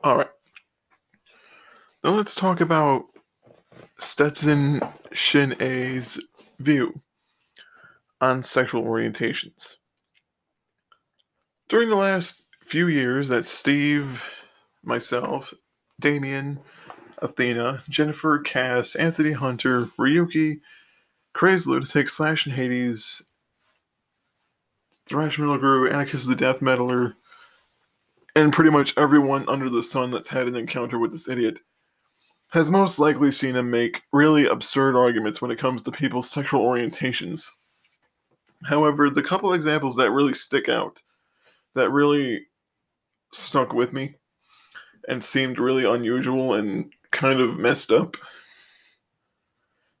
[0.00, 0.30] All right.
[2.04, 3.06] Now let's talk about
[3.98, 4.80] Stetson
[5.12, 6.20] Shin A's
[6.60, 7.00] view
[8.20, 9.76] on sexual orientations.
[11.68, 14.24] During the last few years that Steve,
[14.84, 15.52] myself,
[16.00, 16.60] Damien,
[17.18, 20.60] Athena, Jennifer, Cass, Anthony Hunter, Ryuki,
[21.34, 23.22] Crazy Lunatic, Slash and Hades,
[25.06, 27.14] Thrash Metal Guru, Anarchist the Death Metaler,
[28.38, 31.58] and pretty much everyone under the sun that's had an encounter with this idiot
[32.50, 36.64] has most likely seen him make really absurd arguments when it comes to people's sexual
[36.64, 37.50] orientations.
[38.64, 41.02] However, the couple examples that really stick out,
[41.74, 42.46] that really
[43.32, 44.14] stuck with me,
[45.08, 48.16] and seemed really unusual and kind of messed up,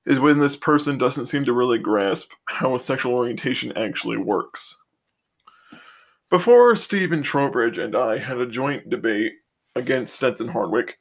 [0.06, 4.76] is when this person doesn't seem to really grasp how a sexual orientation actually works.
[6.30, 9.32] Before Stephen Trowbridge and I had a joint debate
[9.74, 10.98] against Stetson Hardwick,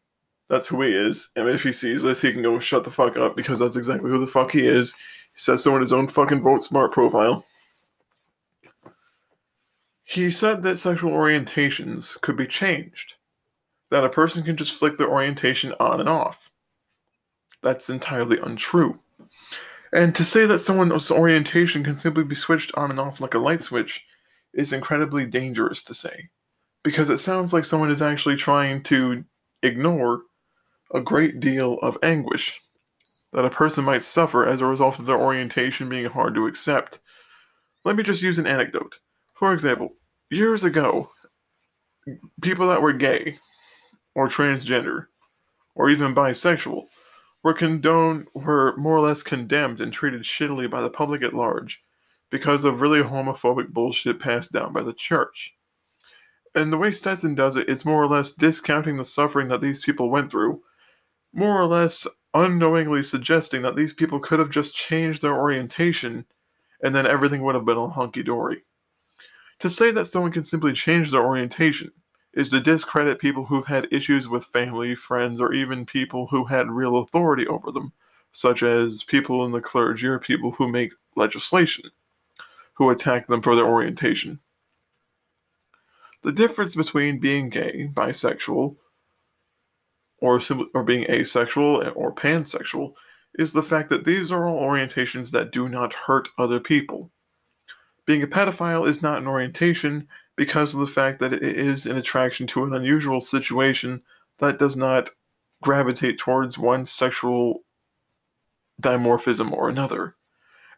[0.49, 3.17] that's who he is, and if he sees this, he can go shut the fuck
[3.17, 4.93] up because that's exactly who the fuck he is.
[5.33, 7.45] He says so in his own fucking Vote Smart profile.
[10.05, 13.15] He said that sexual orientations could be changed,
[13.91, 16.49] that a person can just flick their orientation on and off.
[17.61, 18.97] That's entirely untrue.
[19.91, 23.39] And to say that someone's orientation can simply be switched on and off like a
[23.39, 24.05] light switch
[24.53, 26.29] is incredibly dangerous to say,
[26.83, 29.23] because it sounds like someone is actually trying to
[29.63, 30.21] ignore
[30.93, 32.61] a great deal of anguish
[33.33, 36.99] that a person might suffer as a result of their orientation being hard to accept.
[37.83, 38.99] Let me just use an anecdote.
[39.33, 39.93] For example,
[40.29, 41.11] years ago,
[42.41, 43.39] people that were gay,
[44.15, 45.07] or transgender,
[45.75, 46.85] or even bisexual,
[47.43, 51.83] were condoned, were more or less condemned and treated shittily by the public at large
[52.29, 55.53] because of really homophobic bullshit passed down by the church.
[56.55, 59.83] And the way Stetson does it is more or less discounting the suffering that these
[59.83, 60.61] people went through,
[61.33, 66.25] more or less unknowingly suggesting that these people could have just changed their orientation
[66.83, 68.63] and then everything would have been all hunky dory.
[69.59, 71.91] To say that someone can simply change their orientation
[72.33, 76.69] is to discredit people who've had issues with family, friends, or even people who had
[76.69, 77.91] real authority over them,
[78.31, 81.89] such as people in the clergy or people who make legislation
[82.77, 84.39] who attack them for their orientation.
[86.23, 88.75] The difference between being gay, bisexual,
[90.19, 90.41] or,
[90.73, 92.93] or being asexual or pansexual
[93.35, 97.11] is the fact that these are all orientations that do not hurt other people.
[98.05, 101.97] Being a pedophile is not an orientation because of the fact that it is an
[101.97, 104.01] attraction to an unusual situation
[104.37, 105.09] that does not
[105.63, 107.63] gravitate towards one sexual
[108.81, 110.16] dimorphism or another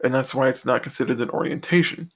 [0.03, 2.11] and that's why it's not considered an orientation.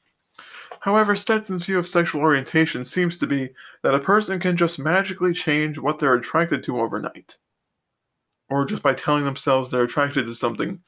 [0.80, 3.50] However, Stetson's view of sexual orientation seems to be
[3.84, 7.38] that a person can just magically change what they're attracted to overnight,
[8.50, 10.82] or just by telling themselves they're attracted to something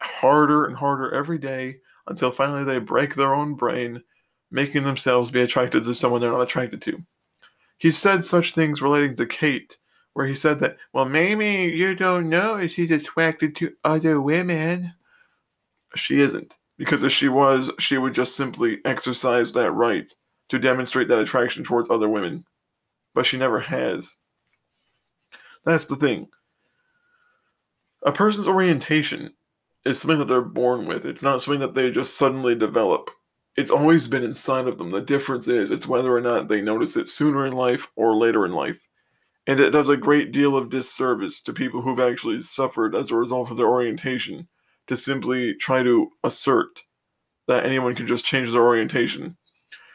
[0.00, 4.02] harder and harder every day until finally they break their own brain,
[4.50, 7.02] making themselves be attracted to someone they're not attracted to.
[7.78, 9.76] He said such things relating to Kate,
[10.12, 14.92] where he said that, well, maybe you don't know if she's attracted to other women.
[15.94, 16.56] She isn't.
[16.78, 20.10] Because if she was, she would just simply exercise that right
[20.48, 22.44] to demonstrate that attraction towards other women.
[23.14, 24.14] But she never has.
[25.64, 26.28] That's the thing.
[28.02, 29.34] A person's orientation
[29.84, 31.04] is something that they're born with.
[31.04, 33.10] It's not something that they just suddenly develop.
[33.56, 34.90] It's always been inside of them.
[34.90, 38.46] The difference is it's whether or not they notice it sooner in life or later
[38.46, 38.80] in life.
[39.46, 43.16] And it does a great deal of disservice to people who've actually suffered as a
[43.16, 44.48] result of their orientation
[44.90, 46.82] to simply try to assert
[47.46, 49.36] that anyone can just change their orientation.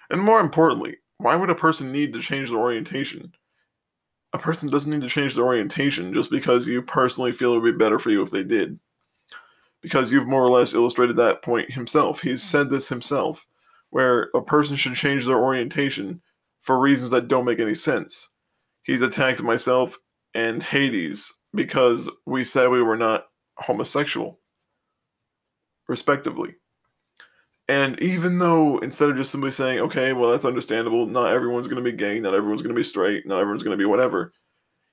[0.09, 3.33] And more importantly, why would a person need to change their orientation?
[4.31, 7.73] A person doesn't need to change their orientation just because you personally feel it would
[7.73, 8.79] be better for you if they did.
[9.81, 12.21] Because you've more or less illustrated that point himself.
[12.21, 13.45] He's said this himself,
[13.89, 16.21] where a person should change their orientation
[16.61, 18.29] for reasons that don't make any sense.
[18.83, 19.97] He's attacked myself
[20.33, 23.25] and Hades because we said we were not
[23.57, 24.39] homosexual
[25.87, 26.55] respectively.
[27.67, 31.83] And even though instead of just simply saying, okay, well, that's understandable, not everyone's going
[31.83, 34.33] to be gay, not everyone's going to be straight, not everyone's going to be whatever,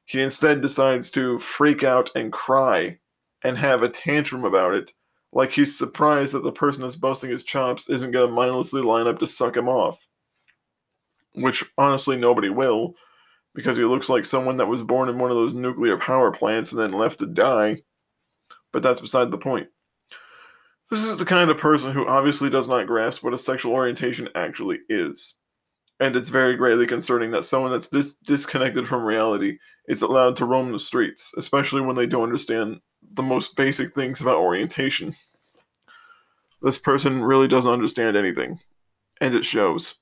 [0.06, 2.99] he instead decides to freak out and cry
[3.44, 4.93] and have a tantrum about it,
[5.33, 9.06] like he's surprised that the person that's busting his chops isn't going to mindlessly line
[9.06, 9.99] up to suck him off.
[11.35, 12.95] Which honestly, nobody will,
[13.55, 16.73] because he looks like someone that was born in one of those nuclear power plants
[16.73, 17.83] and then left to die.
[18.73, 19.69] But that's beside the point.
[20.93, 24.29] This is the kind of person who obviously does not grasp what a sexual orientation
[24.35, 25.37] actually is.
[26.00, 29.56] And it's very greatly concerning that someone that's dis- disconnected from reality
[29.89, 32.81] is allowed to roam the streets, especially when they don't understand
[33.15, 35.17] the most basic things about orientation.
[36.61, 38.61] This person really doesn't understand anything,
[39.19, 39.95] and it shows.